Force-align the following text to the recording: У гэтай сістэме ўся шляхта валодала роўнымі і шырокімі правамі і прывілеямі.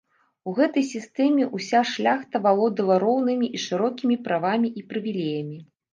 У 0.51 0.51
гэтай 0.59 0.85
сістэме 0.93 1.43
ўся 1.57 1.81
шляхта 1.91 2.41
валодала 2.45 2.97
роўнымі 3.05 3.47
і 3.59 3.61
шырокімі 3.67 4.15
правамі 4.29 4.69
і 4.83 4.85
прывілеямі. 4.95 5.57